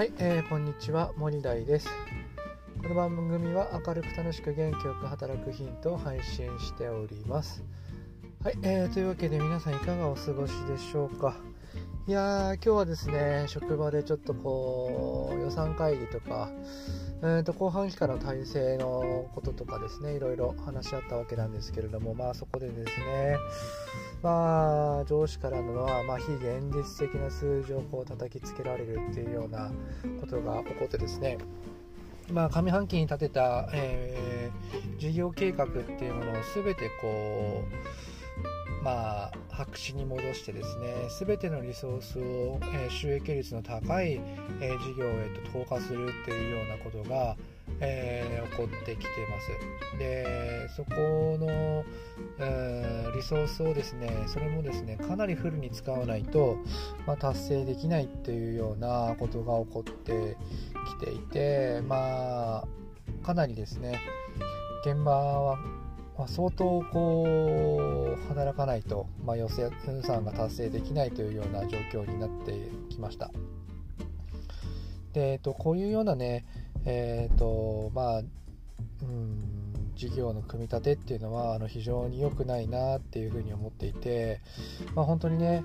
[0.00, 1.86] はい、えー、こんにちは森大です。
[2.80, 7.62] この番組は明るく楽しく元気よく働くヒントを配信しております。
[8.42, 11.36] はい、えー、というわけで皆さんいかがお過ごしでしょうか。
[12.06, 16.48] いやー今日はですね職場でちょっとこう予算会議とか
[17.22, 23.36] うんと後半期からの体制のこととかですねいろいろ話し合ったわけなんですけれどもまあそこでですね
[24.22, 29.72] まあ上司からのは、まあ、非現実的な数字をこう叩きつけられるっていうような
[30.20, 31.36] ことが起こってですね
[32.32, 38.09] まあ、上半期に立てた、えー、事業計画っていうものを全てこう、
[39.60, 40.94] 白紙に戻してですね
[41.26, 44.18] 全てのリソースを、え、収益率の高い、
[44.60, 47.36] え、事業へと投下するっていうようなことが、
[47.80, 49.38] えー、起こってきてま
[49.92, 49.98] す。
[49.98, 50.92] でそこ
[51.38, 51.84] の、
[52.38, 56.56] え、リソースをですねそれもですねかなりフルに使わないと、
[57.06, 60.38] まあ、達成できないっていうようなことが起こって
[61.00, 64.00] きていてまあかなりですね
[64.86, 65.58] 現場は
[66.20, 72.52] まあ、相当こう働かないと、まあ、予算が達成できないというような状況になって
[72.90, 73.30] きました。
[75.14, 76.44] でえっと、こういうようなね、
[76.84, 78.22] えーとまあう
[79.06, 84.42] ん、事業の組み立てっていうのはあの非常に良くないなっていうふうに思っていて、
[84.94, 85.64] まあ、本当にね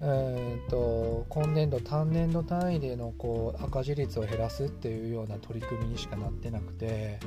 [0.00, 7.18] えーと、今年度単年度単位でのこう赤字率を減らすっていうような取り組みにしかなってなくて、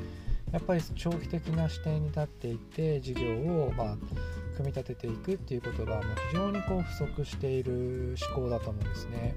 [0.51, 3.97] やっぱり長期的な視点に立っていて事業をま
[4.55, 9.35] 組み立てていくっていうことがもう非常にこう不足している思考だと思うんですね。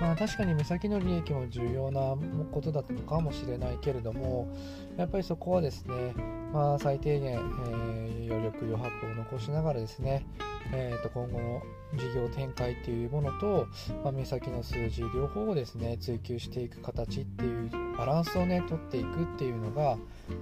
[0.00, 2.16] まあ、確かに目先の利益も重要な
[2.50, 4.48] ことだったのかもしれないけれども
[4.96, 6.14] やっぱりそこはですね、
[6.52, 10.24] まあ、最低限、えー、余力余白を残しながらですね、
[10.72, 11.62] えー、と今後の
[11.94, 13.66] 事業展開っていうものと、
[14.02, 19.96] まあ、目先の数字両方をですね追求していく形っていうバランスをね取っていくっていうのがや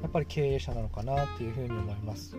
[0.06, 2.36] っぱり経営者なのかなっていうふうに思います。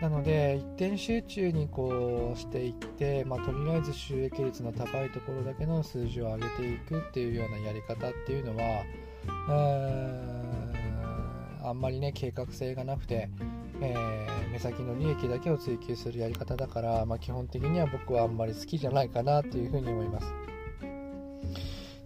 [0.00, 8.84] なので一点集中にこうしていって、まあ、とりあえず収益率の高いところだけの数字を上げていくっていうようなやり方っていうのは
[11.64, 13.28] あんまりね計画性がなくて、
[13.80, 20.26] えー、目先の利益だけを追求するやり方だから、まあ、基本的には僕はあんまり好きじゃないかなというふうに思います。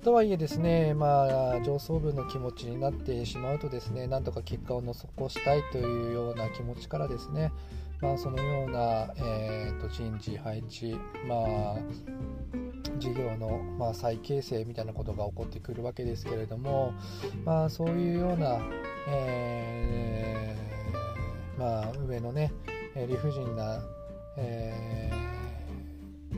[0.03, 7.53] とはいえですね、まあ、上層部の気持ちになってしまうとですね、なんとか結果を残したいというような気持ちからですね、
[8.03, 10.99] まあ、そのような、えーと、人事配置、
[11.29, 11.77] まあ、
[12.99, 16.95] 事業の、まあ、再形成みたいなことが起こってくるわけですけれども、
[17.45, 18.59] まあ、そういうような、
[19.07, 22.53] えー、まあ、上のね
[22.97, 23.81] 理不尽な、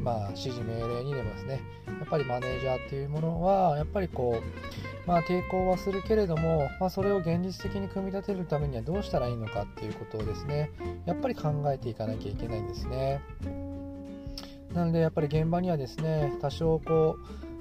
[0.05, 1.63] まあ、指示命令にでもですね。
[1.87, 10.71] やっぱりマネージャーっていうものはやっぱりこう、まあ、抵抗はするけれども、まあ、それを現実的に組み立てるためにはどうしたらいいのかっていうことをですね
[11.07, 13.23] やっぱり考えていかなきゃいけないんですね。
[14.75, 17.17] なのでやっぱり現場にはですね多少こ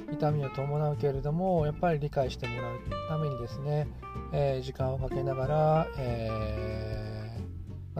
[0.09, 3.87] う痛みを伴うけれどもやっぱり理解してもらうためにですね、
[4.33, 7.12] えー、時間をかけながら、えー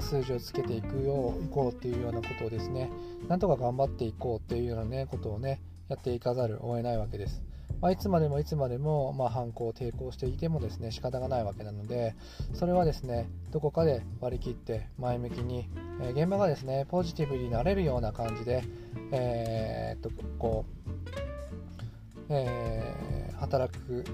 [0.01, 2.89] 数字をつけていくよういこうっていうようなことをですね
[3.27, 7.43] なんとか頑張っていこうっていうようなねことをねやっていかざるを得ないわけです。
[7.83, 12.15] まあ、いつまでもいつまでも、まあ、反抗を抵抗していてもですね仕方がないわけなので
[12.53, 15.67] それはですねどこかで割り切って前向きに、
[16.01, 18.63] えー、現場がですねポジティブになれるような感じで、
[19.11, 24.05] えー、っとこう、えー、働く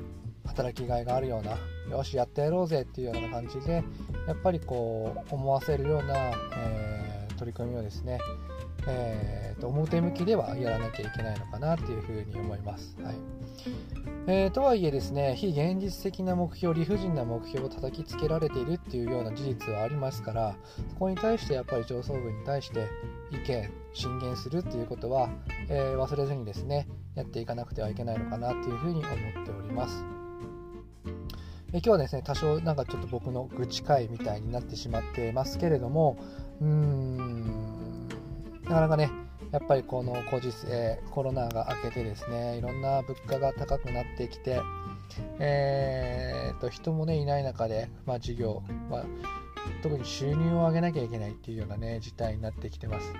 [0.59, 1.57] 働きがいがあるような
[1.95, 3.83] よしやってやろうぜっていうような感じで
[4.27, 6.15] やっぱりこう思わせるような、
[6.57, 8.19] えー、取り組みをですね、
[8.85, 12.97] えー、と表向きではやらなきゃいけないのかなっていうふうに思います。
[13.01, 13.15] はい
[14.27, 20.55] えー、とはいえですね非現実的な目標理不尽な目標を叩きつけられているっていうような事実はありますから
[20.89, 22.88] そこに対してやっぱり上層部に対して
[23.31, 25.29] 意見進言するっていうことは、
[25.69, 30.19] えー、忘れずにですねやっていかなくてはいけないのかなっていうふうに思っております。
[31.71, 36.18] え今日はですね多少なんかちょっと僕の愚痴会みたいになってしまってますけれども
[36.62, 38.07] うーん
[38.63, 39.12] なかなかね
[39.51, 44.60] やっぱりこのご時世コロナが明けてですねいろんな物価が高くなってきて
[45.39, 49.06] えー、と人もねいない中で、まあ、事業、まあ、
[49.81, 53.13] 特に収入を上げなきゃいけないっていうようなね事態になってきてます。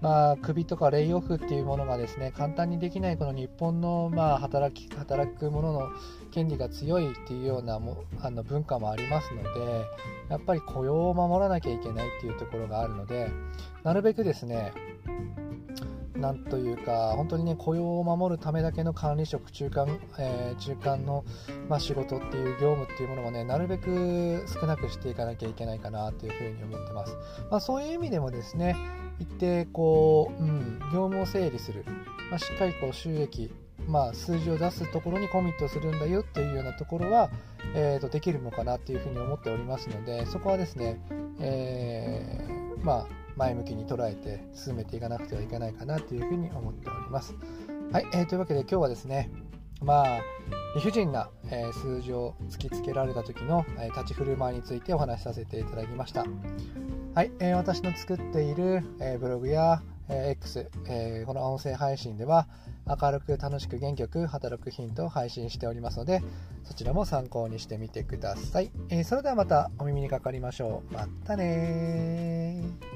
[0.00, 5.88] まあ、首とかレイオフっていうものがですね簡単にできないこの日本の、まあ、働き働く者の
[6.30, 9.86] 権利が強いっていうようなもあの文化もありますので
[10.28, 13.30] やっぱり雇用を守らなきゃいけないっていうところがあるので
[13.84, 14.72] なるべくですね
[16.16, 21.24] なんというか本当にね雇用を守るためだけの管理職中間、えー、中間の、
[21.68, 27.16] まあ、仕事っていう業務っていうものもねなるべく少なくしていかなきゃいけないかなというふうに思ってます、
[27.50, 28.76] まあ、そういう意味でもですね
[29.18, 31.84] 一定こう、うん、業務を整理する、
[32.30, 33.52] まあ、しっかりこう収益
[33.88, 37.30] まあ、数字を出すところにコミットするんだよっていうようなところは、
[37.74, 41.00] えー、とできるのかなっていうふうに思っておりますのでそこはですね、
[41.40, 47.34] えー、まあ前向きに捉えて進めていかなくてはいけないかなというふうに思っております。
[47.92, 49.30] はい、えー、というわけで今日はですね、
[49.82, 50.20] まあ、
[50.74, 56.24] 理不尽な、えー、数字を突きつけられた時の、えー、立ち振る舞いについてお話しさせていただきました。
[57.14, 62.46] はい、えー、私の作っている、えブログや、え X、えこの音声配信では
[62.86, 66.22] 明るく楽しく元気よく働くヒントを配信しておりますので
[66.62, 68.70] そちらも参考にしてみてください。
[68.90, 70.92] えそれではまたお耳にかかりましょう。
[70.92, 72.95] またね